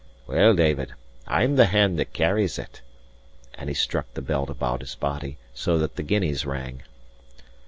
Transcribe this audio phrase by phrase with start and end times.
[0.25, 0.95] Well, David,
[1.27, 2.81] I'm the hand that carries it."
[3.53, 6.81] And he struck the belt about his body, so that the guineas rang.